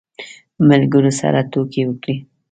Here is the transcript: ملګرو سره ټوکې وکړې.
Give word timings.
ملګرو 0.69 1.11
سره 1.21 1.39
ټوکې 1.51 1.81
وکړې. 1.87 2.15